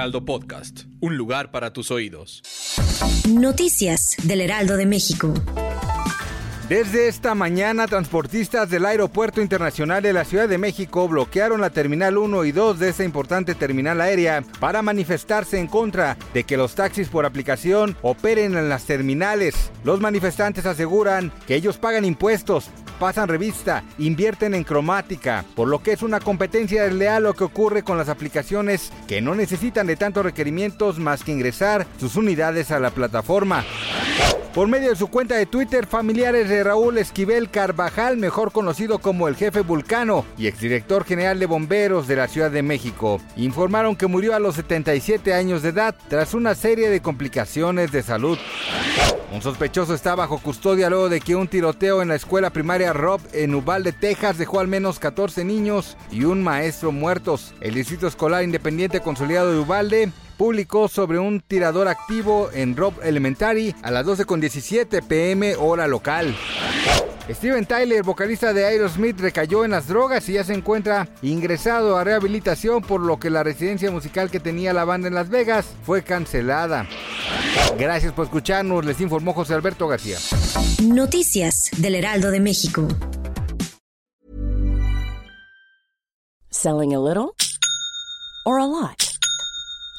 [0.00, 2.42] Heraldo Podcast, un lugar para tus oídos.
[3.28, 5.34] Noticias del Heraldo de México.
[6.70, 12.16] Desde esta mañana, transportistas del Aeropuerto Internacional de la Ciudad de México bloquearon la Terminal
[12.16, 16.74] 1 y 2 de esta importante terminal aérea para manifestarse en contra de que los
[16.74, 19.70] taxis por aplicación operen en las terminales.
[19.84, 25.92] Los manifestantes aseguran que ellos pagan impuestos, pasan revista, invierten en cromática, por lo que
[25.92, 30.22] es una competencia desleal lo que ocurre con las aplicaciones que no necesitan de tantos
[30.22, 33.64] requerimientos más que ingresar sus unidades a la plataforma.
[34.54, 39.28] Por medio de su cuenta de Twitter, familiares de Raúl Esquivel Carvajal, mejor conocido como
[39.28, 44.08] el jefe Vulcano y exdirector general de bomberos de la Ciudad de México, informaron que
[44.08, 48.38] murió a los 77 años de edad tras una serie de complicaciones de salud.
[49.32, 53.20] Un sospechoso está bajo custodia luego de que un tiroteo en la escuela primaria Rob
[53.32, 57.54] en Uvalde, Texas, dejó al menos 14 niños y un maestro muertos.
[57.60, 60.10] El Distrito Escolar Independiente Consolidado de Uvalde
[60.40, 66.34] publicó sobre un tirador activo en Rob Elementary a las 12.17 pm hora local.
[67.28, 72.04] Steven Tyler, vocalista de Aerosmith, recayó en las drogas y ya se encuentra ingresado a
[72.04, 76.02] rehabilitación por lo que la residencia musical que tenía la banda en Las Vegas fue
[76.02, 76.88] cancelada.
[77.78, 80.16] Gracias por escucharnos, les informó José Alberto García.
[80.82, 82.88] Noticias del Heraldo de México.
[86.48, 87.34] Selling a little
[88.46, 89.09] or a lot?